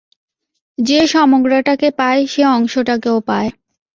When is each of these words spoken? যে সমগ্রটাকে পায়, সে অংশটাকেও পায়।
যে 0.77 0.99
সমগ্রটাকে 1.07 1.89
পায়, 1.91 2.21
সে 2.27 2.41
অংশটাকেও 2.47 3.17
পায়। 3.27 3.49